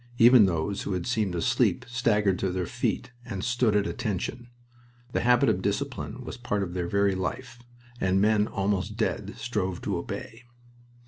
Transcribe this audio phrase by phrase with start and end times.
[0.17, 4.47] Even those who had seemed asleep staggered to their feet and stood at attention.
[5.11, 7.59] The habit of discipline was part of their very life,
[7.99, 10.45] and men almost dead strove to obey.